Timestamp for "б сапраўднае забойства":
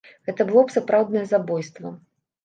0.69-1.91